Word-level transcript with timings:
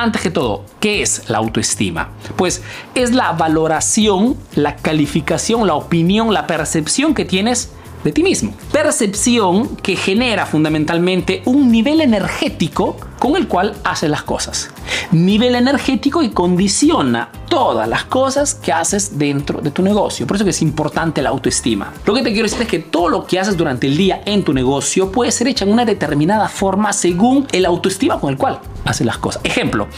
Antes 0.00 0.22
que 0.22 0.30
todo, 0.30 0.64
¿qué 0.78 1.02
es 1.02 1.28
la 1.28 1.38
autoestima? 1.38 2.10
Pues 2.36 2.62
es 2.94 3.12
la 3.14 3.32
valoración, 3.32 4.36
la 4.54 4.76
calificación, 4.76 5.66
la 5.66 5.74
opinión, 5.74 6.32
la 6.32 6.46
percepción 6.46 7.16
que 7.16 7.24
tienes 7.24 7.72
de 8.04 8.12
ti 8.12 8.22
mismo. 8.22 8.52
Percepción 8.72 9.76
que 9.76 9.96
genera 9.96 10.46
fundamentalmente 10.46 11.42
un 11.44 11.70
nivel 11.70 12.00
energético 12.00 12.96
con 13.18 13.36
el 13.36 13.48
cual 13.48 13.74
haces 13.84 14.10
las 14.10 14.22
cosas. 14.22 14.70
Nivel 15.10 15.54
energético 15.54 16.22
y 16.22 16.30
condiciona 16.30 17.30
todas 17.48 17.88
las 17.88 18.04
cosas 18.04 18.54
que 18.54 18.72
haces 18.72 19.18
dentro 19.18 19.60
de 19.60 19.70
tu 19.70 19.82
negocio. 19.82 20.26
Por 20.26 20.36
eso 20.36 20.44
que 20.44 20.50
es 20.50 20.62
importante 20.62 21.22
la 21.22 21.30
autoestima. 21.30 21.92
Lo 22.06 22.14
que 22.14 22.22
te 22.22 22.30
quiero 22.30 22.44
decir 22.44 22.62
es 22.62 22.68
que 22.68 22.78
todo 22.78 23.08
lo 23.08 23.26
que 23.26 23.40
haces 23.40 23.56
durante 23.56 23.86
el 23.86 23.96
día 23.96 24.22
en 24.24 24.44
tu 24.44 24.52
negocio 24.52 25.10
puede 25.10 25.32
ser 25.32 25.48
hecho 25.48 25.64
en 25.64 25.72
una 25.72 25.84
determinada 25.84 26.48
forma 26.48 26.92
según 26.92 27.46
el 27.52 27.64
autoestima 27.64 28.20
con 28.20 28.30
el 28.30 28.38
cual 28.38 28.60
haces 28.84 29.06
las 29.06 29.18
cosas. 29.18 29.42
Ejemplo, 29.44 29.88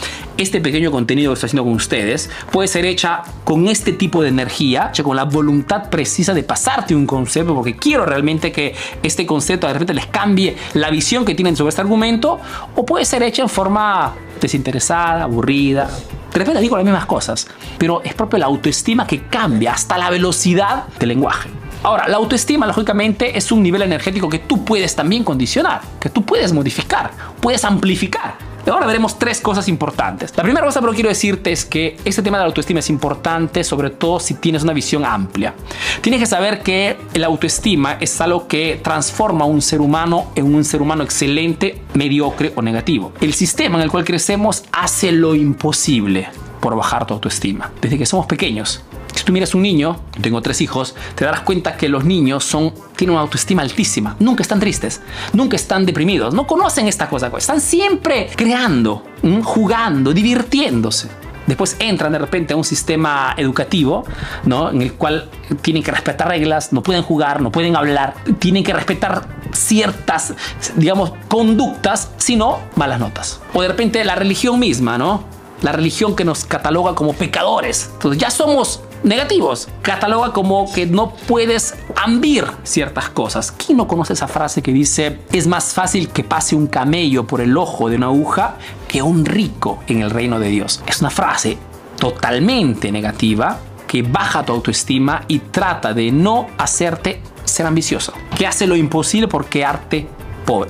este 0.41 0.61
pequeño 0.61 0.91
contenido 0.91 1.31
que 1.31 1.35
estoy 1.35 1.47
haciendo 1.47 1.63
con 1.63 1.73
ustedes 1.73 2.29
puede 2.51 2.67
ser 2.67 2.85
hecha 2.85 3.23
con 3.43 3.67
este 3.67 3.93
tipo 3.93 4.21
de 4.21 4.29
energía, 4.29 4.89
hecha 4.89 5.03
con 5.03 5.15
la 5.15 5.25
voluntad 5.25 5.89
precisa 5.89 6.33
de 6.33 6.43
pasarte 6.43 6.95
un 6.95 7.05
concepto, 7.05 7.53
porque 7.53 7.75
quiero 7.75 8.05
realmente 8.05 8.51
que 8.51 8.75
este 9.03 9.25
concepto 9.25 9.67
de 9.67 9.73
repente 9.73 9.93
les 9.93 10.07
cambie 10.07 10.55
la 10.73 10.89
visión 10.89 11.25
que 11.25 11.35
tienen 11.35 11.55
sobre 11.55 11.69
este 11.69 11.81
argumento, 11.81 12.39
o 12.75 12.85
puede 12.85 13.05
ser 13.05 13.23
hecha 13.23 13.43
en 13.43 13.49
forma 13.49 14.13
desinteresada, 14.39 15.23
aburrida. 15.23 15.89
De 16.31 16.39
repente 16.39 16.61
digo 16.61 16.77
las 16.77 16.85
mismas 16.85 17.05
cosas, 17.05 17.47
pero 17.77 18.01
es 18.03 18.13
propio 18.13 18.39
la 18.39 18.45
autoestima 18.45 19.05
que 19.05 19.23
cambia 19.23 19.73
hasta 19.73 19.97
la 19.97 20.09
velocidad 20.09 20.85
del 20.99 21.09
lenguaje. 21.09 21.49
Ahora, 21.83 22.07
la 22.07 22.17
autoestima, 22.17 22.67
lógicamente, 22.67 23.35
es 23.35 23.51
un 23.51 23.63
nivel 23.63 23.81
energético 23.81 24.29
que 24.29 24.37
tú 24.37 24.63
puedes 24.63 24.95
también 24.95 25.23
condicionar, 25.23 25.81
que 25.99 26.09
tú 26.09 26.23
puedes 26.23 26.53
modificar, 26.53 27.09
puedes 27.41 27.65
amplificar. 27.65 28.50
Ahora 28.69 28.85
veremos 28.85 29.17
tres 29.17 29.41
cosas 29.41 29.67
importantes. 29.67 30.33
La 30.35 30.43
primera 30.43 30.65
cosa 30.65 30.81
que 30.81 30.87
quiero 30.93 31.09
decirte 31.09 31.51
es 31.51 31.65
que 31.65 31.97
este 32.05 32.21
tema 32.21 32.37
de 32.37 32.43
la 32.43 32.47
autoestima 32.47 32.79
es 32.79 32.89
importante, 32.89 33.63
sobre 33.63 33.89
todo 33.89 34.19
si 34.19 34.35
tienes 34.35 34.63
una 34.63 34.73
visión 34.73 35.05
amplia. 35.05 35.53
Tienes 36.01 36.19
que 36.19 36.25
saber 36.25 36.61
que 36.61 36.97
la 37.15 37.27
autoestima 37.27 37.97
es 37.99 38.19
algo 38.21 38.47
que 38.47 38.79
transforma 38.83 39.45
a 39.45 39.47
un 39.47 39.61
ser 39.61 39.81
humano 39.81 40.31
en 40.35 40.53
un 40.53 40.63
ser 40.63 40.81
humano 40.81 41.03
excelente, 41.03 41.81
mediocre 41.93 42.53
o 42.55 42.61
negativo. 42.61 43.13
El 43.21 43.33
sistema 43.33 43.77
en 43.77 43.83
el 43.83 43.91
cual 43.91 44.03
crecemos 44.03 44.63
hace 44.71 45.11
lo 45.11 45.35
imposible 45.35 46.27
por 46.59 46.75
bajar 46.75 47.05
tu 47.05 47.13
autoestima. 47.15 47.71
Desde 47.81 47.97
que 47.97 48.05
somos 48.05 48.27
pequeños, 48.27 48.83
si 49.13 49.23
tú 49.23 49.31
miras 49.31 49.53
un 49.55 49.61
niño, 49.61 49.99
tengo 50.21 50.41
tres 50.41 50.61
hijos, 50.61 50.95
te 51.15 51.25
darás 51.25 51.41
cuenta 51.41 51.77
que 51.77 51.89
los 51.89 52.03
niños 52.03 52.43
son, 52.43 52.73
tienen 52.95 53.13
una 53.13 53.21
autoestima 53.21 53.61
altísima. 53.61 54.15
Nunca 54.19 54.43
están 54.43 54.59
tristes, 54.59 55.01
nunca 55.33 55.55
están 55.55 55.85
deprimidos, 55.85 56.33
no 56.33 56.47
conocen 56.47 56.87
esta 56.87 57.09
cosa. 57.09 57.31
Están 57.37 57.61
siempre 57.61 58.29
creando, 58.35 59.03
jugando, 59.43 60.13
divirtiéndose. 60.13 61.09
Después 61.47 61.75
entran 61.79 62.11
de 62.11 62.19
repente 62.19 62.53
a 62.53 62.55
un 62.55 62.63
sistema 62.63 63.33
educativo, 63.35 64.05
¿no? 64.45 64.69
En 64.69 64.81
el 64.81 64.93
cual 64.93 65.29
tienen 65.61 65.83
que 65.83 65.91
respetar 65.91 66.27
reglas, 66.27 66.71
no 66.71 66.83
pueden 66.83 67.01
jugar, 67.01 67.41
no 67.41 67.51
pueden 67.51 67.75
hablar, 67.75 68.13
tienen 68.39 68.63
que 68.63 68.73
respetar 68.73 69.27
ciertas, 69.51 70.33
digamos, 70.75 71.13
conductas, 71.27 72.11
sino 72.17 72.59
malas 72.75 72.99
notas. 72.99 73.41
O 73.53 73.61
de 73.61 73.67
repente 73.67 74.03
la 74.05 74.15
religión 74.15 74.59
misma, 74.59 74.97
¿no? 74.97 75.23
La 75.61 75.71
religión 75.71 76.15
que 76.15 76.23
nos 76.23 76.45
cataloga 76.45 76.95
como 76.95 77.13
pecadores. 77.13 77.89
Entonces 77.93 78.21
ya 78.21 78.29
somos 78.29 78.81
negativos. 79.03 79.67
Cataloga 79.81 80.33
como 80.33 80.71
que 80.71 80.85
no 80.85 81.13
puedes 81.27 81.75
ambir 81.95 82.45
ciertas 82.63 83.09
cosas. 83.09 83.51
¿Quién 83.51 83.77
no 83.77 83.87
conoce 83.87 84.13
esa 84.13 84.27
frase 84.27 84.61
que 84.61 84.73
dice 84.73 85.19
es 85.31 85.47
más 85.47 85.73
fácil 85.73 86.09
que 86.09 86.23
pase 86.23 86.55
un 86.55 86.67
camello 86.67 87.25
por 87.25 87.41
el 87.41 87.55
ojo 87.57 87.89
de 87.89 87.97
una 87.97 88.07
aguja 88.07 88.55
que 88.87 89.01
un 89.01 89.25
rico 89.25 89.79
en 89.87 90.01
el 90.01 90.09
reino 90.09 90.39
de 90.39 90.49
Dios? 90.49 90.81
Es 90.87 91.01
una 91.01 91.09
frase 91.09 91.57
totalmente 91.99 92.91
negativa 92.91 93.59
que 93.87 94.03
baja 94.03 94.45
tu 94.45 94.53
autoestima 94.53 95.23
y 95.27 95.39
trata 95.39 95.93
de 95.93 96.11
no 96.11 96.47
hacerte 96.57 97.21
ser 97.43 97.65
ambicioso, 97.65 98.13
que 98.37 98.47
hace 98.47 98.65
lo 98.65 98.75
imposible 98.75 99.27
por 99.27 99.45
quedarte 99.47 100.07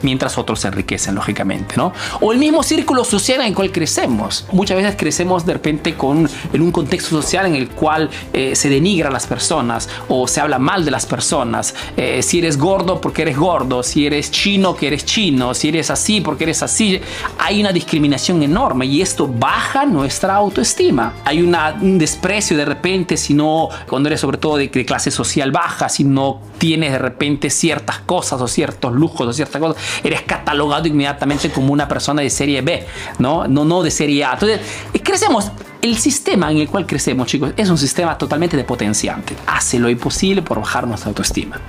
mientras 0.02 0.38
otros 0.38 0.60
se 0.60 0.68
enriquecen, 0.68 1.16
lógicamente, 1.16 1.76
¿no? 1.78 1.94
O 2.20 2.32
el 2.32 2.40
mismo 2.40 2.64
círculo 2.64 3.04
social 3.04 3.42
en 3.42 3.48
el 3.48 3.54
cual 3.56 3.72
crecemos. 3.72 4.46
Muchas 4.52 4.78
veces 4.78 4.96
crecemos 4.98 5.46
de 5.46 5.54
repente 5.54 5.96
con, 5.96 6.30
en 6.54 6.62
un 6.62 6.72
contexto 6.72 7.10
social 7.22 7.46
en 7.46 7.56
el 7.56 7.70
cual 7.70 8.10
eh, 8.34 8.56
se 8.56 8.70
denigra 8.70 9.10
a 9.10 9.12
las 9.12 9.28
personas 9.28 9.90
o 10.10 10.28
se 10.28 10.42
habla 10.42 10.60
mal 10.60 10.86
de 10.86 10.92
las 10.92 11.06
personas. 11.06 11.74
Eh, 11.98 12.22
si 12.22 12.40
eres 12.40 12.58
gordo 12.58 13.02
porque 13.02 13.24
eres 13.24 13.38
gordo, 13.38 13.84
si 13.84 14.06
eres 14.06 14.32
chino 14.32 14.76
que 14.76 14.88
eres 14.88 15.06
chino, 15.06 15.54
si 15.54 15.70
eres 15.70 15.90
así 15.90 16.22
porque 16.22 16.46
eres 16.46 16.64
así. 16.64 17.00
Hay 17.40 17.62
una 17.62 17.72
discriminación 17.72 18.44
enorme 18.44 18.86
y 18.86 19.02
esto 19.02 19.28
baja 19.28 19.86
nuestra 19.86 20.36
autoestima. 20.36 21.14
Hay 21.26 21.42
un 21.42 21.98
desprecio 21.98 22.58
de 22.58 22.66
repente 22.66 23.18
si 23.18 23.34
no, 23.34 23.70
cuando 23.88 24.10
eres 24.10 24.20
sobre 24.20 24.38
todo 24.38 24.58
de, 24.58 24.68
de 24.68 24.86
clase 24.86 25.12
social 25.12 25.52
baja, 25.52 25.90
si 25.90 26.04
no 26.04 26.42
tienes 26.58 26.92
de 26.92 27.00
repente 27.00 27.50
ciertas 27.50 28.00
cosas 28.00 28.42
o 28.42 28.48
ciertos 28.48 28.94
lujos 28.94 29.28
o 29.28 29.34
ciertas 29.34 29.61
cosas, 29.62 29.82
eres 30.04 30.22
catalogado 30.24 30.88
inmediatamente 30.88 31.50
como 31.50 31.74
una 31.74 31.88
persona 31.88 32.22
de 32.22 32.30
serie 32.30 32.62
B, 32.62 32.86
¿no? 33.20 33.48
No, 33.48 33.66
no 33.66 33.84
de 33.84 33.92
serie 33.92 34.26
A. 34.26 34.34
Entonces, 34.34 34.60
crecemos. 35.04 35.52
El 35.82 35.98
sistema 35.98 36.52
en 36.52 36.58
el 36.58 36.68
cual 36.70 36.86
crecemos, 36.86 37.26
chicos, 37.26 37.54
es 37.58 37.68
un 37.68 37.78
sistema 37.78 38.16
totalmente 38.16 38.56
de 38.56 38.64
potenciante. 38.64 39.36
Hace 39.48 39.80
lo 39.80 39.90
imposible 39.90 40.44
por 40.44 40.60
bajar 40.60 40.86
nuestra 40.86 41.10
autoestima. 41.10 41.60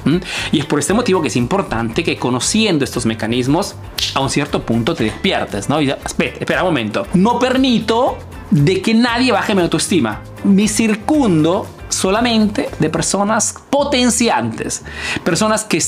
Y 0.50 0.60
es 0.60 0.66
por 0.66 0.78
este 0.78 0.92
motivo 0.92 1.22
que 1.22 1.28
es 1.28 1.36
importante 1.36 2.04
que 2.04 2.18
conociendo 2.18 2.84
estos 2.84 3.06
mecanismos, 3.06 3.74
a 4.14 4.20
un 4.20 4.28
cierto 4.28 4.66
punto 4.66 4.94
te 4.94 5.04
despiertes, 5.04 5.70
¿no? 5.70 5.80
Y 5.80 5.88
espera, 5.88 6.36
espera 6.38 6.62
un 6.62 6.68
momento. 6.68 7.06
No 7.14 7.38
permito 7.38 8.18
de 8.50 8.82
que 8.82 8.92
nadie 8.92 9.32
baje 9.32 9.54
mi 9.54 9.62
autoestima. 9.62 10.20
Mi 10.44 10.68
circundo 10.68 11.66
solamente 11.88 12.68
de 12.78 12.90
personas 12.90 13.54
potenciantes, 13.70 14.82
personas 15.24 15.64
que 15.64 15.82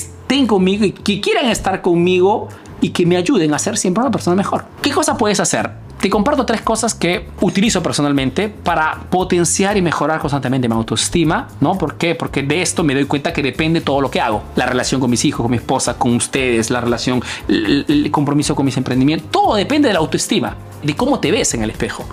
conmigo 0.47 0.85
y 0.85 0.93
que 0.93 1.21
quieran 1.21 1.47
estar 1.47 1.81
conmigo 1.81 2.49
y 2.81 2.91
que 2.91 3.07
me 3.07 3.17
ayuden 3.17 3.55
a 3.55 3.59
ser 3.59 3.79
siempre 3.79 4.03
una 4.03 4.11
persona 4.11 4.37
mejor. 4.37 4.67
¿Qué 4.83 4.91
cosa 4.91 5.17
puedes 5.17 5.41
hacer? 5.41 5.71
Te 6.01 6.11
comparto 6.11 6.45
tres 6.45 6.61
cosas 6.61 6.93
que 6.93 7.29
utilizo 7.41 7.83
personalmente 7.83 8.51
para 8.51 9.07
potenciar 9.09 9.77
y 9.79 9.83
mejorar 9.83 10.21
constantemente 10.21 10.69
mi 10.69 10.75
autoestima, 10.75 11.49
¿no? 11.61 11.79
¿Por 11.79 11.95
qué? 11.95 12.15
Porque 12.15 12.43
de 12.43 12.61
esto 12.61 12.85
me 12.85 12.93
doy 12.95 13.07
cuenta 13.07 13.33
que 13.33 13.43
depende 13.43 13.81
todo 13.81 14.03
lo 14.03 14.11
que 14.11 14.21
hago. 14.21 14.43
La 14.57 14.67
relación 14.67 15.01
con 15.01 15.09
mis 15.09 15.25
hijos, 15.25 15.41
con 15.41 15.51
mi 15.51 15.57
esposa, 15.57 15.97
con 15.97 16.15
ustedes, 16.15 16.69
la 16.71 16.83
relación, 16.83 17.23
el 17.49 18.09
compromiso 18.11 18.55
con 18.55 18.67
mis 18.67 18.77
emprendimientos, 18.77 19.31
todo 19.31 19.55
depende 19.55 19.89
de 19.89 19.95
la 19.95 20.01
autoestima, 20.01 20.57
de 20.83 20.95
cómo 20.95 21.21
te 21.21 21.31
ves 21.31 21.55
en 21.55 21.63
el 21.63 21.71
espejo. 21.71 22.05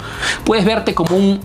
Puedes 0.45 0.63
verte 0.63 0.93
como 0.93 1.17
un 1.17 1.41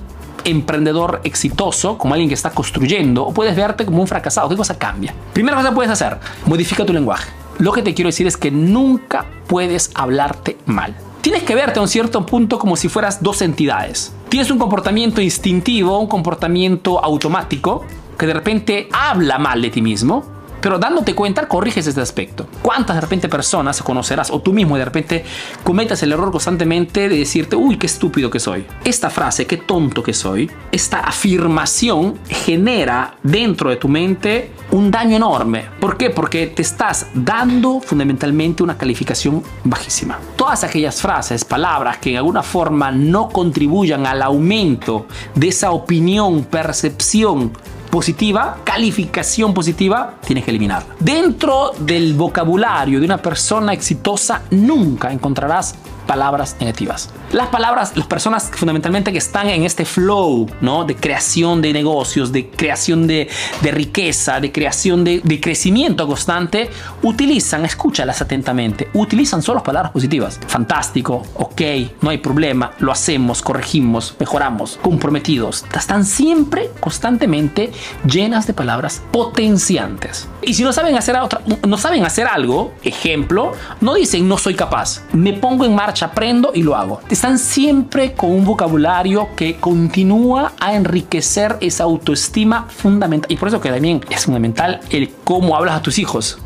emprendedor 0.47 1.21
exitoso, 1.25 1.99
como 1.99 2.15
alguien 2.15 2.29
que 2.29 2.35
está 2.35 2.51
construyendo, 2.51 3.27
o 3.27 3.35
puedes 3.35 3.55
verte 3.55 3.85
como 3.85 4.01
un 4.01 4.07
fracasado. 4.07 4.49
¿Qué 4.49 4.57
cosa 4.57 4.79
cambia? 4.79 5.15
Primera 5.33 5.57
cosa 5.57 5.69
que 5.69 5.75
puedes 5.75 5.93
hacer, 5.93 6.19
modifica 6.47 6.87
tu 6.87 6.93
lenguaje. 6.93 7.31
Lo 7.59 7.73
que 7.73 7.83
te 7.83 7.95
quiero 7.95 8.09
decir 8.09 8.27
es 8.27 8.37
que 8.37 8.51
nunca 8.51 9.27
puedes 9.47 9.91
hablarte 9.95 10.57
mal. 10.67 10.95
Tienes 11.21 11.43
que 11.43 11.55
verte 11.55 11.79
a 11.79 11.83
un 11.83 11.89
cierto 11.89 12.25
punto 12.25 12.59
como 12.59 12.77
si 12.77 12.89
fueras 12.89 13.23
dos 13.23 13.43
entidades. 13.43 14.13
Tienes 14.29 14.51
un 14.51 14.59
comportamiento 14.59 15.21
instintivo, 15.21 15.99
un 15.99 16.07
comportamiento 16.07 17.03
automático, 17.03 17.85
que 18.17 18.27
de 18.27 18.35
repente 18.35 18.89
habla 18.93 19.39
mal 19.39 19.61
de 19.61 19.71
ti 19.71 19.83
mismo, 19.83 20.25
pero 20.67 20.81
dándote 20.81 21.15
cuenta, 21.15 21.47
corriges 21.47 21.87
este 21.87 22.01
aspecto. 22.01 22.49
¿Cuántas 22.61 22.97
de 22.97 23.01
repente 23.01 23.29
personas 23.29 23.81
conocerás 23.85 24.33
o 24.33 24.41
tú 24.41 24.53
mismo 24.53 24.77
de 24.77 24.85
repente 24.85 25.25
cometas 25.63 26.03
el 26.03 26.11
error 26.11 26.33
constantemente 26.33 27.09
de 27.09 27.19
decirte, 27.19 27.55
uy, 27.55 27.77
qué 27.77 27.87
estúpido 27.87 28.31
que 28.31 28.41
soy? 28.41 28.67
Esta 28.83 29.09
frase, 29.09 29.47
qué 29.47 29.59
tonto 29.59 30.03
que 30.03 30.13
soy, 30.13 30.51
esta 30.73 30.99
afirmación 30.99 32.19
genera 32.29 33.15
dentro 33.23 33.71
de 33.71 33.77
tu 33.77 33.87
mente 33.87 34.51
un 34.73 34.91
daño 34.91 35.15
enorme. 35.15 35.67
¿Por 35.79 35.97
qué? 35.97 36.11
Porque 36.11 36.49
te 36.49 36.63
estás 36.63 37.07
dando 37.15 37.79
fundamentalmente 37.81 38.65
una 38.65 38.77
calificación 38.77 39.45
bajísima. 39.63 40.19
Todas 40.35 40.65
aquellas 40.65 41.01
frases, 41.01 41.45
palabras 41.45 41.99
que 41.99 42.11
en 42.11 42.17
alguna 42.17 42.43
forma 42.43 42.91
no 42.91 43.29
contribuyan 43.29 44.05
al 44.05 44.21
aumento 44.21 45.07
de 45.37 45.47
esa 45.47 45.71
opinión, 45.71 46.43
percepción 46.43 47.53
positiva, 47.87 48.59
calificación 48.65 49.55
positiva, 49.55 50.15
tienes 50.25 50.45
que 50.45 50.51
eliminarla. 50.51 50.95
Dentro 51.01 51.73
del 51.79 52.15
vocabulario 52.15 53.01
de 53.01 53.07
una 53.07 53.19
persona 53.19 53.73
exitosa 53.73 54.43
nunca 54.51 55.13
encontrarás 55.13 55.75
palabras 56.07 56.57
negativas. 56.61 57.11
Las 57.33 57.49
palabras, 57.49 57.97
las 57.97 58.07
personas 58.07 58.51
fundamentalmente 58.53 59.13
que 59.13 59.19
están 59.19 59.49
en 59.49 59.65
este 59.65 59.85
flow, 59.85 60.49
¿no? 60.61 60.85
De 60.85 60.95
creación 60.95 61.61
de 61.61 61.73
negocios, 61.73 62.33
de 62.33 62.49
creación 62.49 63.07
de, 63.07 63.29
de 63.63 63.71
riqueza, 63.71 64.41
de 64.41 64.53
creación 64.53 65.05
de, 65.05 65.21
de, 65.23 65.41
crecimiento 65.41 66.07
constante, 66.07 66.71
utilizan, 67.03 67.65
escúchalas 67.65 68.23
atentamente, 68.23 68.89
utilizan 68.95 69.43
solo 69.43 69.63
palabras 69.63 69.93
positivas. 69.93 70.41
Fantástico, 70.47 71.23
ok, 71.35 71.63
no 72.01 72.11
hay 72.11 72.19
problema, 72.19 72.73
lo 72.79 72.93
hacemos, 72.93 73.43
corregimos, 73.43 74.15
mejoramos, 74.19 74.79
comprometidos. 74.83 75.65
Están 75.75 76.05
siempre, 76.05 76.71
constantemente 76.81 77.73
llenas 78.07 78.47
de 78.47 78.55
palabras 78.55 79.03
potenciantes. 79.11 80.29
Y 80.43 80.55
si 80.55 80.63
no 80.63 80.73
saben 80.73 80.97
hacer, 80.97 81.17
otra, 81.17 81.41
no 81.67 81.77
saben 81.77 82.05
hacer 82.05 82.27
algo, 82.27 82.73
ejemplo, 82.83 83.53
no 83.81 83.95
dicen 83.95 84.29
no 84.29 84.39
soy 84.39 84.55
capaz, 84.55 85.03
me 85.13 85.33
pongo 85.33 85.65
en 85.65 85.75
marcha, 85.75 85.96
aprendo 86.05 86.53
y 86.55 86.63
lo 86.63 86.77
hago. 86.77 87.01
Están 87.09 87.39
siempre 87.39 88.13
con 88.13 88.31
un 88.31 88.45
vocabulario 88.45 89.29
que 89.37 89.57
continúa 89.57 90.53
a 90.61 90.75
enriquecer 90.75 91.57
esa 91.61 91.85
autoestima 91.85 92.67
fundamental. 92.69 93.31
Y 93.31 93.37
por 93.37 93.49
eso 93.49 93.61
que 93.61 93.71
también 93.71 94.01
es 94.11 94.25
fundamental 94.25 94.81
el 94.91 95.11
cómo 95.25 95.57
hablas 95.57 95.77
a 95.77 95.83
tus 95.83 95.99
hijos. 95.99 96.39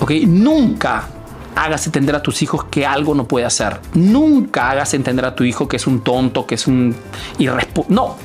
¿Ok? 0.00 0.12
Nunca 0.26 1.08
hagas 1.54 1.86
entender 1.86 2.14
a 2.14 2.22
tus 2.22 2.42
hijos 2.42 2.64
que 2.64 2.86
algo 2.86 3.14
no 3.14 3.26
puede 3.26 3.46
hacer. 3.46 3.80
Nunca 3.94 4.70
hagas 4.70 4.94
entender 4.94 5.24
a 5.24 5.34
tu 5.34 5.44
hijo 5.44 5.66
que 5.66 5.76
es 5.76 5.86
un 5.86 6.00
tonto, 6.00 6.46
que 6.46 6.54
es 6.54 6.66
un 6.66 6.94
irresponsable. 7.38 7.94
No, 7.94 8.16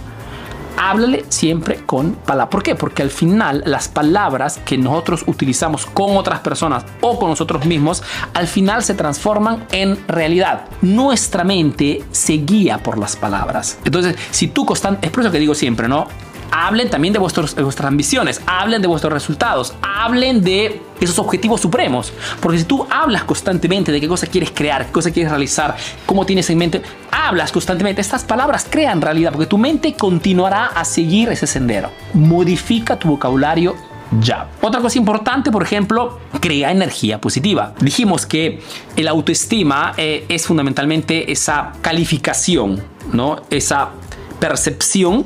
háblale 0.81 1.25
siempre 1.29 1.83
con 1.85 2.13
palabras. 2.13 2.51
¿Por 2.51 2.63
qué? 2.63 2.75
Porque 2.75 3.03
al 3.03 3.11
final 3.11 3.63
las 3.65 3.87
palabras 3.87 4.59
que 4.65 4.77
nosotros 4.77 5.23
utilizamos 5.27 5.85
con 5.85 6.17
otras 6.17 6.39
personas 6.39 6.83
o 7.01 7.19
con 7.19 7.29
nosotros 7.29 7.65
mismos, 7.65 8.01
al 8.33 8.47
final 8.47 8.83
se 8.83 8.95
transforman 8.95 9.65
en 9.71 9.99
realidad. 10.07 10.65
Nuestra 10.81 11.43
mente 11.43 12.03
se 12.11 12.33
guía 12.33 12.79
por 12.79 12.97
las 12.97 13.15
palabras. 13.15 13.77
Entonces, 13.85 14.15
si 14.31 14.47
tú 14.47 14.65
constante, 14.65 15.05
es 15.05 15.11
por 15.11 15.21
eso 15.21 15.31
que 15.31 15.39
digo 15.39 15.53
siempre, 15.53 15.87
¿no? 15.87 16.07
Hablen 16.51 16.89
también 16.89 17.13
de, 17.13 17.19
vuestros, 17.19 17.55
de 17.55 17.63
vuestras 17.63 17.87
ambiciones, 17.87 18.41
hablen 18.45 18.81
de 18.81 18.87
vuestros 18.87 19.11
resultados, 19.11 19.73
hablen 19.81 20.43
de 20.43 20.81
esos 20.99 21.17
objetivos 21.17 21.61
supremos. 21.61 22.13
Porque 22.39 22.59
si 22.59 22.65
tú 22.65 22.85
hablas 22.89 23.23
constantemente 23.23 23.91
de 23.91 23.99
qué 23.99 24.07
cosa 24.07 24.27
quieres 24.27 24.51
crear, 24.51 24.85
qué 24.85 24.91
cosa 24.91 25.11
quieres 25.11 25.31
realizar, 25.31 25.75
cómo 26.05 26.25
tienes 26.25 26.49
en 26.49 26.57
mente, 26.57 26.81
hablas 27.11 27.51
constantemente, 27.51 28.01
estas 28.01 28.23
palabras 28.23 28.67
crean 28.69 29.01
realidad, 29.01 29.31
porque 29.31 29.47
tu 29.47 29.57
mente 29.57 29.93
continuará 29.93 30.67
a 30.67 30.85
seguir 30.85 31.29
ese 31.29 31.47
sendero. 31.47 31.89
Modifica 32.13 32.99
tu 32.99 33.07
vocabulario 33.07 33.75
ya. 34.19 34.49
Otra 34.61 34.81
cosa 34.81 34.97
importante, 34.97 35.51
por 35.51 35.63
ejemplo, 35.63 36.19
crea 36.41 36.71
energía 36.71 37.21
positiva. 37.21 37.73
Dijimos 37.79 38.25
que 38.25 38.59
el 38.95 39.07
autoestima 39.07 39.93
eh, 39.95 40.25
es 40.27 40.45
fundamentalmente 40.45 41.31
esa 41.31 41.71
calificación, 41.81 42.83
¿no? 43.13 43.37
Esa 43.49 43.89
percepción 44.39 45.25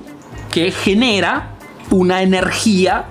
que 0.56 0.72
genera 0.72 1.50
una 1.92 2.22
energía 2.22 3.08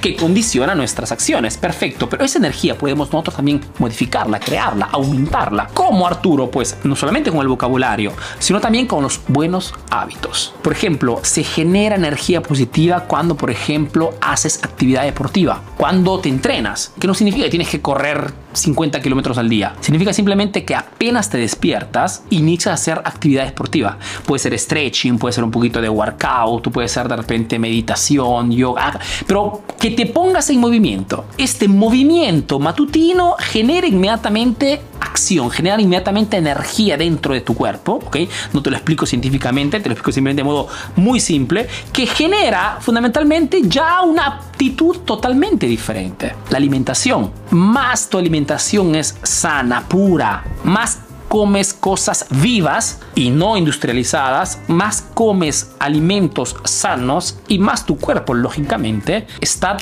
que 0.00 0.16
condiciona 0.16 0.74
nuestras 0.74 1.12
acciones. 1.12 1.56
Perfecto, 1.56 2.08
pero 2.08 2.24
esa 2.24 2.38
energía 2.38 2.76
podemos 2.76 3.08
nosotros 3.08 3.36
también 3.36 3.60
modificarla, 3.78 4.38
crearla, 4.40 4.88
aumentarla. 4.92 5.68
¿Cómo 5.72 6.06
Arturo? 6.06 6.50
Pues 6.50 6.76
no 6.84 6.96
solamente 6.96 7.30
con 7.30 7.40
el 7.40 7.48
vocabulario, 7.48 8.12
sino 8.38 8.60
también 8.60 8.86
con 8.86 9.02
los 9.02 9.20
buenos 9.28 9.74
hábitos. 9.90 10.54
Por 10.62 10.72
ejemplo, 10.72 11.20
se 11.22 11.44
genera 11.44 11.96
energía 11.96 12.42
positiva 12.42 13.04
cuando, 13.04 13.36
por 13.36 13.50
ejemplo, 13.50 14.14
haces 14.20 14.62
actividad 14.62 15.04
deportiva, 15.04 15.62
cuando 15.76 16.18
te 16.18 16.28
entrenas, 16.28 16.92
que 16.98 17.06
no 17.06 17.14
significa 17.14 17.44
que 17.44 17.50
tienes 17.50 17.68
que 17.68 17.80
correr 17.80 18.32
50 18.52 19.00
kilómetros 19.00 19.38
al 19.38 19.48
día. 19.48 19.74
Significa 19.80 20.12
simplemente 20.12 20.64
que 20.64 20.74
apenas 20.74 21.28
te 21.30 21.38
despiertas, 21.38 22.22
inicias 22.30 22.72
a 22.72 22.74
hacer 22.74 22.98
actividad 23.04 23.44
deportiva. 23.44 23.98
Puede 24.26 24.38
ser 24.38 24.58
stretching, 24.58 25.18
puede 25.18 25.32
ser 25.32 25.44
un 25.44 25.50
poquito 25.50 25.80
de 25.80 25.88
workout, 25.88 26.70
puede 26.70 26.88
ser 26.88 27.08
de 27.08 27.16
repente 27.16 27.58
meditación, 27.58 28.52
yoga, 28.52 28.98
pero 29.26 29.53
que 29.78 29.90
te 29.90 30.06
pongas 30.06 30.50
en 30.50 30.60
movimiento. 30.60 31.26
Este 31.38 31.68
movimiento 31.68 32.58
matutino 32.58 33.36
genera 33.38 33.86
inmediatamente 33.86 34.80
acción, 35.00 35.50
genera 35.50 35.80
inmediatamente 35.80 36.36
energía 36.36 36.96
dentro 36.96 37.34
de 37.34 37.40
tu 37.40 37.54
cuerpo, 37.54 38.00
¿ok? 38.04 38.16
No 38.52 38.62
te 38.62 38.70
lo 38.70 38.76
explico 38.76 39.06
científicamente, 39.06 39.78
te 39.80 39.88
lo 39.88 39.92
explico 39.92 40.12
simplemente 40.12 40.42
de 40.42 40.44
modo 40.44 40.68
muy 40.96 41.20
simple, 41.20 41.68
que 41.92 42.06
genera 42.06 42.78
fundamentalmente 42.80 43.62
ya 43.62 44.02
una 44.02 44.26
aptitud 44.26 44.98
totalmente 45.04 45.66
diferente. 45.66 46.34
La 46.50 46.56
alimentación, 46.56 47.30
más 47.50 48.08
tu 48.08 48.18
alimentación 48.18 48.94
es 48.94 49.16
sana, 49.22 49.88
pura, 49.88 50.44
más 50.64 51.03
comes 51.34 51.74
cosas 51.74 52.26
vivas 52.30 53.00
y 53.16 53.30
no 53.30 53.56
industrializadas, 53.56 54.60
más 54.68 55.02
comes 55.02 55.72
alimentos 55.80 56.54
sanos 56.62 57.40
y 57.48 57.58
más 57.58 57.84
tu 57.86 57.98
cuerpo, 57.98 58.34
lógicamente, 58.34 59.26
está 59.40 59.76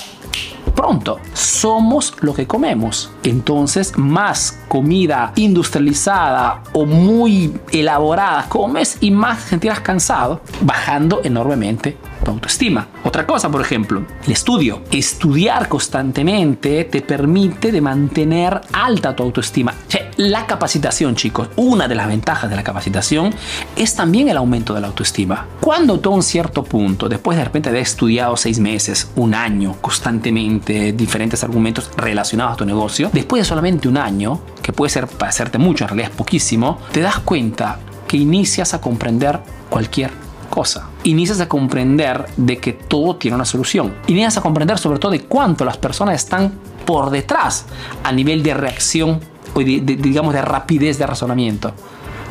pronto. 0.74 1.20
Somos 1.34 2.14
lo 2.22 2.32
que 2.32 2.46
comemos. 2.46 3.10
Entonces, 3.22 3.98
más 3.98 4.60
comida 4.66 5.34
industrializada 5.36 6.62
o 6.72 6.86
muy 6.86 7.52
elaborada 7.70 8.48
comes 8.48 8.96
y 9.02 9.10
más 9.10 9.42
sentirás 9.42 9.80
cansado, 9.80 10.40
bajando 10.62 11.20
enormemente 11.22 11.98
tu 12.22 12.30
autoestima. 12.30 12.88
Otra 13.04 13.26
cosa, 13.26 13.50
por 13.50 13.60
ejemplo, 13.60 14.04
el 14.24 14.32
estudio. 14.32 14.82
Estudiar 14.90 15.68
constantemente 15.68 16.84
te 16.84 17.02
permite 17.02 17.72
de 17.72 17.80
mantener 17.80 18.60
alta 18.72 19.14
tu 19.14 19.22
autoestima. 19.22 19.74
La 20.16 20.46
capacitación, 20.46 21.16
chicos, 21.16 21.48
una 21.56 21.88
de 21.88 21.94
las 21.94 22.06
ventajas 22.06 22.50
de 22.50 22.56
la 22.56 22.62
capacitación 22.62 23.34
es 23.76 23.94
también 23.94 24.28
el 24.28 24.36
aumento 24.36 24.74
de 24.74 24.80
la 24.80 24.88
autoestima. 24.88 25.46
Cuando 25.60 26.00
tú 26.00 26.12
a 26.12 26.14
un 26.14 26.22
cierto 26.22 26.62
punto, 26.64 27.08
después 27.08 27.38
de 27.38 27.44
repente 27.44 27.70
haber 27.70 27.82
estudiado 27.82 28.36
seis 28.36 28.58
meses, 28.58 29.10
un 29.16 29.34
año, 29.34 29.76
constantemente 29.80 30.92
diferentes 30.92 31.42
argumentos 31.42 31.90
relacionados 31.96 32.54
a 32.54 32.56
tu 32.56 32.64
negocio, 32.64 33.10
después 33.12 33.42
de 33.42 33.44
solamente 33.44 33.88
un 33.88 33.96
año, 33.96 34.40
que 34.62 34.72
puede 34.72 34.90
ser 34.90 35.06
para 35.06 35.30
hacerte 35.30 35.58
mucho, 35.58 35.84
en 35.84 35.88
realidad 35.88 36.10
es 36.10 36.16
poquísimo, 36.16 36.78
te 36.92 37.00
das 37.00 37.18
cuenta 37.20 37.78
que 38.06 38.16
inicias 38.18 38.74
a 38.74 38.80
comprender 38.80 39.40
cualquier 39.70 40.21
cosa. 40.52 40.90
Inicias 41.04 41.40
a 41.40 41.48
comprender 41.48 42.26
de 42.36 42.58
que 42.58 42.74
todo 42.74 43.16
tiene 43.16 43.36
una 43.36 43.46
solución. 43.46 43.94
Inicias 44.06 44.36
a 44.36 44.42
comprender 44.42 44.78
sobre 44.78 44.98
todo 44.98 45.10
de 45.10 45.22
cuánto 45.22 45.64
las 45.64 45.78
personas 45.78 46.16
están 46.16 46.52
por 46.84 47.08
detrás 47.08 47.64
a 48.04 48.12
nivel 48.12 48.42
de 48.42 48.52
reacción 48.52 49.18
o 49.54 49.60
digamos 49.60 50.34
de 50.34 50.42
rapidez 50.42 50.98
de 50.98 51.06
razonamiento. 51.06 51.72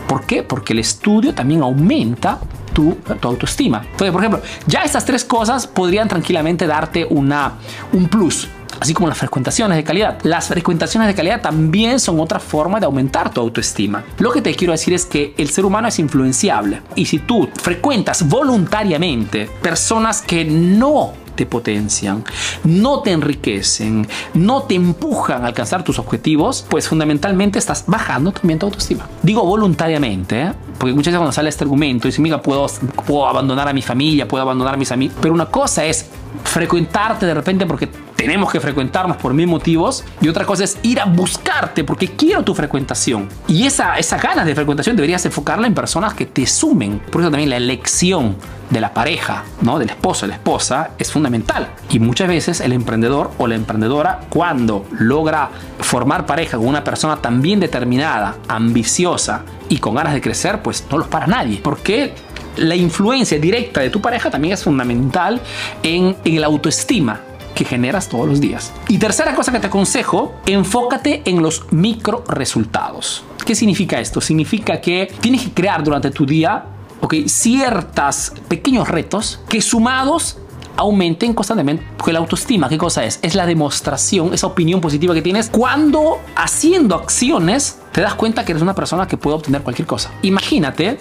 ¿Por 0.07 0.25
qué? 0.25 0.43
Porque 0.43 0.73
el 0.73 0.79
estudio 0.79 1.33
también 1.33 1.63
aumenta 1.63 2.39
tu, 2.73 2.95
tu, 3.19 3.27
autoestima. 3.27 3.81
Entonces, 3.83 4.11
por 4.11 4.21
ejemplo, 4.21 4.41
ya 4.67 4.83
estas 4.83 5.03
tres 5.03 5.25
cosas 5.25 5.65
podrían 5.65 6.07
tranquilamente 6.07 6.67
darte 6.67 7.07
una, 7.09 7.53
un 7.91 8.07
plus 8.07 8.47
así 8.81 8.95
como 8.95 9.07
las 9.07 9.17
frecuentaciones 9.17 9.77
de 9.77 9.83
calidad. 9.83 10.17
Las 10.23 10.47
frecuentaciones 10.47 11.07
de 11.07 11.13
calidad 11.13 11.39
también 11.39 11.99
son 11.99 12.19
otra 12.19 12.39
forma 12.39 12.79
de 12.79 12.87
aumentar 12.87 13.31
tu 13.31 13.39
autoestima. 13.39 14.03
Lo 14.17 14.31
que 14.31 14.41
te 14.41 14.55
quiero 14.55 14.73
decir 14.73 14.93
es 14.93 15.05
que 15.05 15.35
el 15.37 15.49
ser 15.49 15.65
humano 15.65 15.87
es 15.87 15.99
influenciable 15.99 16.81
y 16.95 17.05
si 17.05 17.19
tú 17.19 17.47
frecuentas 17.61 18.27
voluntariamente 18.27 19.47
personas 19.61 20.23
que 20.23 20.43
no 20.43 21.13
te 21.35 21.45
potencian, 21.45 22.23
no 22.63 23.01
te 23.01 23.11
enriquecen, 23.11 24.07
no 24.33 24.63
te 24.63 24.75
empujan 24.75 25.43
a 25.43 25.47
alcanzar 25.47 25.83
tus 25.83 25.99
objetivos, 25.99 26.65
pues 26.67 26.87
fundamentalmente 26.87 27.59
estás 27.59 27.85
bajando 27.85 28.31
también 28.31 28.57
tu 28.57 28.65
autoestima. 28.65 29.07
Digo 29.21 29.45
voluntariamente, 29.45 30.41
¿eh? 30.41 30.53
porque 30.79 30.93
muchas 30.93 31.11
veces 31.11 31.19
cuando 31.19 31.31
sale 31.31 31.49
este 31.49 31.63
argumento, 31.63 32.07
dice, 32.07 32.21
mira, 32.21 32.41
puedo, 32.41 32.65
puedo 33.05 33.27
abandonar 33.27 33.67
a 33.67 33.73
mi 33.73 33.83
familia, 33.83 34.27
puedo 34.27 34.41
abandonar 34.41 34.73
a 34.73 34.77
mis 34.77 34.91
amigos, 34.91 35.15
pero 35.21 35.33
una 35.33 35.45
cosa 35.45 35.85
es 35.85 36.07
frecuentarte 36.43 37.25
de 37.25 37.33
repente 37.33 37.65
porque 37.65 37.87
tenemos 38.21 38.51
que 38.51 38.59
frecuentarnos 38.59 39.17
por 39.17 39.33
mil 39.33 39.47
motivos 39.47 40.03
y 40.21 40.27
otra 40.27 40.45
cosa 40.45 40.63
es 40.63 40.77
ir 40.83 40.99
a 40.99 41.05
buscarte 41.05 41.83
porque 41.83 42.09
quiero 42.09 42.43
tu 42.43 42.53
frecuentación. 42.53 43.27
Y 43.47 43.65
esa, 43.65 43.97
esa 43.97 44.19
ganas 44.19 44.45
de 44.45 44.53
frecuentación 44.53 44.95
deberías 44.95 45.25
enfocarla 45.25 45.65
en 45.65 45.73
personas 45.73 46.13
que 46.13 46.27
te 46.27 46.45
sumen. 46.45 46.99
Por 46.99 47.21
eso 47.21 47.31
también 47.31 47.49
la 47.49 47.57
elección 47.57 48.35
de 48.69 48.79
la 48.79 48.93
pareja, 48.93 49.43
¿no? 49.61 49.79
del 49.79 49.89
esposo 49.89 50.27
la 50.27 50.35
esposa, 50.35 50.91
es 50.99 51.11
fundamental. 51.11 51.69
Y 51.89 51.97
muchas 51.97 52.27
veces 52.27 52.61
el 52.61 52.73
emprendedor 52.73 53.31
o 53.39 53.47
la 53.47 53.55
emprendedora, 53.55 54.19
cuando 54.29 54.85
logra 54.99 55.49
formar 55.79 56.27
pareja 56.27 56.57
con 56.57 56.67
una 56.67 56.83
persona 56.83 57.15
tan 57.15 57.41
bien 57.41 57.59
determinada, 57.59 58.35
ambiciosa 58.47 59.45
y 59.67 59.79
con 59.79 59.95
ganas 59.95 60.13
de 60.13 60.21
crecer, 60.21 60.61
pues 60.61 60.85
no 60.91 60.99
los 60.99 61.07
para 61.07 61.25
nadie. 61.25 61.59
Porque 61.63 62.13
la 62.57 62.75
influencia 62.75 63.39
directa 63.39 63.81
de 63.81 63.89
tu 63.89 63.99
pareja 63.99 64.29
también 64.29 64.53
es 64.53 64.63
fundamental 64.63 65.41
en, 65.81 66.15
en 66.23 66.39
la 66.39 66.45
autoestima 66.45 67.21
que 67.55 67.65
generas 67.65 68.09
todos 68.09 68.27
los 68.27 68.41
días. 68.41 68.71
Y 68.87 68.97
tercera 68.97 69.35
cosa 69.35 69.51
que 69.51 69.59
te 69.59 69.67
aconsejo, 69.67 70.33
enfócate 70.45 71.21
en 71.25 71.41
los 71.41 71.71
micro 71.71 72.23
resultados. 72.27 73.23
¿Qué 73.45 73.55
significa 73.55 73.99
esto? 73.99 74.21
Significa 74.21 74.79
que 74.79 75.11
tienes 75.19 75.43
que 75.43 75.51
crear 75.51 75.83
durante 75.83 76.11
tu 76.11 76.25
día 76.25 76.65
okay, 77.01 77.27
ciertos 77.27 78.33
pequeños 78.47 78.87
retos 78.87 79.39
que 79.49 79.61
sumados 79.61 80.37
aumenten 80.77 81.33
constantemente. 81.33 81.85
Porque 81.97 82.13
la 82.13 82.19
autoestima, 82.19 82.69
¿qué 82.69 82.77
cosa 82.77 83.03
es? 83.03 83.19
Es 83.21 83.35
la 83.35 83.45
demostración, 83.45 84.33
esa 84.33 84.47
opinión 84.47 84.81
positiva 84.81 85.13
que 85.13 85.21
tienes 85.21 85.49
cuando 85.49 86.19
haciendo 86.35 86.95
acciones 86.95 87.79
te 87.91 88.01
das 88.01 88.15
cuenta 88.15 88.45
que 88.45 88.53
eres 88.53 88.61
una 88.61 88.73
persona 88.73 89.07
que 89.07 89.17
puede 89.17 89.35
obtener 89.35 89.61
cualquier 89.61 89.87
cosa. 89.87 90.11
Imagínate 90.21 90.97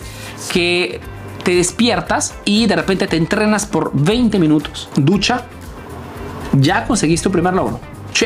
que 0.52 1.00
te 1.44 1.54
despiertas 1.54 2.34
y 2.44 2.66
de 2.66 2.76
repente 2.76 3.06
te 3.06 3.16
entrenas 3.16 3.64
por 3.66 3.92
20 3.94 4.38
minutos. 4.38 4.88
Ducha, 4.96 5.44
ya 6.52 6.84
conseguiste 6.86 7.24
tu 7.24 7.32
primer 7.32 7.54
logro. 7.54 7.80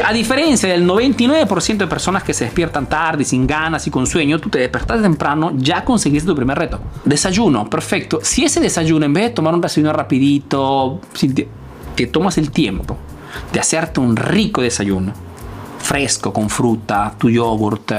A 0.05 0.13
diferencia 0.13 0.69
del 0.69 0.89
99% 0.89 1.77
de 1.77 1.87
personas 1.87 2.25
que 2.25 2.35
se 2.35 2.45
despiertan 2.45 2.89
tarde, 2.89 3.25
sin 3.25 3.47
ganas 3.47 3.87
y 3.87 3.91
con 3.91 4.07
sueño, 4.07 4.41
tú 4.41 4.49
te 4.49 4.59
despertas 4.59 5.01
temprano, 5.01 5.53
ya 5.57 5.85
conseguiste 5.85 6.27
tu 6.27 6.35
primer 6.35 6.59
reto. 6.59 6.81
Desayuno, 7.05 7.69
perfecto. 7.71 8.19
Si 8.23 8.45
ese 8.45 8.61
desayuno, 8.61 9.05
en 9.05 9.13
vez 9.13 9.25
de 9.25 9.31
tomar 9.31 9.55
un 9.55 9.61
desayuno 9.61 9.93
rapidito, 9.93 11.01
te, 11.95 12.07
tomas 12.09 12.39
el 12.39 12.51
tiempo 12.51 12.97
de 13.53 13.61
hacerte 13.61 14.01
un 14.01 14.17
rico 14.17 14.63
desayuno, 14.63 15.13
fresco, 15.79 16.33
con 16.33 16.51
fruta, 16.51 17.15
tu 17.17 17.31
yogurt, 17.31 17.93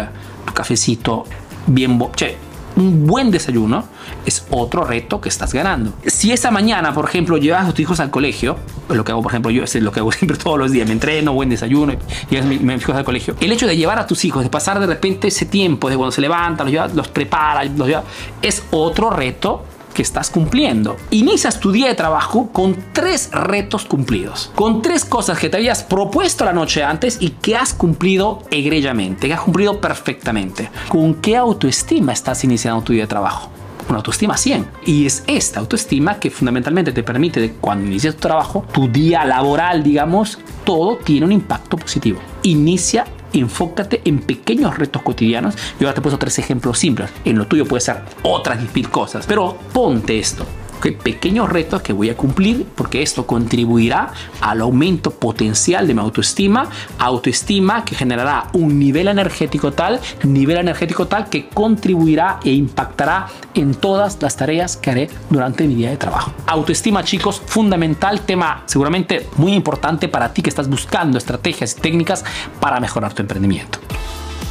tu 0.46 0.54
cafecito, 0.54 1.26
bien... 1.68 1.98
Che, 2.14 2.45
un 2.76 3.06
buen 3.08 3.32
desayuno 3.32 3.86
es 4.26 4.46
otro 4.50 4.84
reto 4.84 5.22
que 5.22 5.30
estás 5.30 5.54
ganando. 5.54 5.94
Si 6.06 6.32
esa 6.32 6.52
mañana, 6.52 6.94
por 6.94 7.06
ejemplo, 7.06 7.38
llevas 7.38 7.68
a 7.68 7.72
tus 7.72 7.80
hijos 7.82 8.00
al 8.00 8.12
colegio, 8.12 8.58
lo 8.90 9.04
que 9.04 9.12
hago, 9.12 9.22
por 9.22 9.32
ejemplo, 9.32 9.52
yo 9.52 9.64
es 9.64 9.76
lo 9.76 9.92
que 9.92 10.00
hago 10.00 10.12
siempre 10.12 10.38
todos 10.38 10.60
los 10.60 10.72
días, 10.72 10.88
me 10.88 10.94
entreno, 10.94 11.34
buen 11.34 11.50
desayuno, 11.50 11.94
y 12.30 12.42
mis 12.42 12.82
hijos 12.82 12.96
al 12.96 13.06
colegio. 13.06 13.36
El 13.40 13.52
hecho 13.52 13.68
de 13.68 13.78
llevar 13.78 14.00
a 14.00 14.08
tus 14.08 14.26
hijos, 14.26 14.44
de 14.44 14.50
pasar 14.50 14.80
de 14.80 14.88
repente 14.88 15.28
ese 15.28 15.46
tiempo, 15.46 15.90
de 15.90 15.96
cuando 15.96 16.12
se 16.12 16.22
levantan, 16.22 16.74
los, 16.74 16.94
los 16.94 17.08
prepara, 17.08 17.64
los 17.64 17.88
lleva, 17.88 18.04
es 18.42 18.64
otro 18.72 19.10
reto 19.10 19.64
que 19.96 20.04
estás 20.04 20.30
cumpliendo. 20.30 20.98
Inicias 21.10 21.60
tu 21.60 21.72
día 21.72 21.88
de 21.88 21.96
trabajo 21.96 22.50
con 22.52 22.76
tres 22.94 23.32
retos 23.32 23.86
cumplidos, 23.86 24.52
con 24.54 24.84
tres 24.84 25.06
cosas 25.06 25.40
que 25.40 25.50
te 25.50 25.58
habías 25.58 25.84
propuesto 25.84 26.46
la 26.46 26.54
noche 26.54 26.84
antes 26.84 27.18
y 27.20 27.30
que 27.30 27.56
has 27.56 27.74
cumplido 27.74 28.44
egregiamente, 28.52 29.28
que 29.28 29.34
has 29.34 29.42
cumplido 29.42 29.82
perfectamente. 29.82 30.70
¿Con 30.90 31.16
qué 31.16 31.38
autoestima 31.38 32.14
estás 32.14 32.44
iniciando 32.44 32.84
tu 32.84 32.94
día 32.94 33.04
de 33.04 33.08
trabajo? 33.08 33.50
una 33.88 33.98
autoestima 33.98 34.36
100. 34.36 34.68
Y 34.86 35.06
es 35.06 35.24
esta 35.28 35.60
autoestima 35.60 36.20
que 36.20 36.32
fundamentalmente 36.32 36.92
te 36.92 37.04
permite, 37.04 37.40
de 37.40 37.52
cuando 37.54 37.86
inicias 37.86 38.16
tu 38.16 38.22
trabajo, 38.22 38.66
tu 38.74 38.88
día 38.88 39.24
laboral, 39.26 39.84
digamos, 39.84 40.40
todo 40.64 40.98
tiene 40.98 41.26
un 41.26 41.32
impacto 41.32 41.78
positivo. 41.78 42.20
Inicia 42.44 43.06
enfócate 43.40 44.02
en 44.06 44.20
pequeños 44.20 44.78
retos 44.78 45.02
cotidianos. 45.02 45.56
Yo 45.80 45.88
ahora 45.88 45.94
te 45.94 46.00
he 46.00 46.04
puesto 46.04 46.20
tres 46.20 46.40
ejemplos 46.40 46.80
simples. 46.80 47.10
En 47.24 47.38
lo 47.38 47.48
tuyo 47.48 47.66
puede 47.66 47.82
ser 47.82 47.98
otras 48.24 48.60
mil 48.74 48.90
cosas, 48.90 49.26
pero 49.28 49.58
ponte 49.74 50.18
esto 50.20 50.46
pequeños 50.76 51.50
retos 51.50 51.82
que 51.82 51.94
voy 51.94 52.10
a 52.10 52.18
cumplir 52.18 52.66
porque 52.76 53.02
esto 53.02 53.26
contribuirá 53.26 54.12
al 54.42 54.62
aumento 54.62 55.12
potencial 55.12 55.88
de 55.88 55.94
mi 55.94 56.02
autoestima, 56.02 56.70
autoestima 57.00 57.86
que 57.86 57.96
generará 57.96 58.48
un 58.54 58.80
nivel 58.80 59.08
energético 59.08 59.72
tal, 59.72 60.00
nivel 60.24 60.58
energético 60.58 61.08
tal 61.08 61.30
que 61.30 61.50
contribuirá 61.50 62.40
e 62.44 62.52
impactará 62.52 63.28
en 63.54 63.74
todas 63.74 64.22
las 64.22 64.36
tareas 64.36 64.78
que 64.78 64.92
haré 64.92 65.10
durante 65.30 65.68
mi 65.68 65.76
día 65.76 65.90
de 65.90 65.98
trabajo. 65.98 66.34
Autoestima, 66.48 67.04
chicos, 67.04 67.42
fundamental, 67.46 68.22
tema 68.22 68.64
seguramente 68.66 69.28
muy 69.38 69.54
importante 69.54 70.08
para 70.08 70.34
ti 70.34 70.42
que 70.42 70.50
estás 70.50 70.70
buscando 70.70 71.18
estrategias 71.18 71.76
y 71.78 71.82
técnicas 71.82 72.24
para 72.60 72.80
mejorar 72.80 73.14
tu 73.14 73.22
emprendimiento. 73.22 73.80